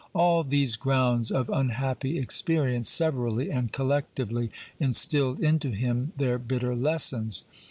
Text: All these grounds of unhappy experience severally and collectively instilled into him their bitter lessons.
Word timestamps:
All 0.15 0.43
these 0.43 0.77
grounds 0.77 1.29
of 1.29 1.47
unhappy 1.51 2.17
experience 2.17 2.89
severally 2.89 3.51
and 3.51 3.71
collectively 3.71 4.49
instilled 4.79 5.39
into 5.41 5.69
him 5.69 6.13
their 6.17 6.39
bitter 6.39 6.75
lessons. 6.75 7.43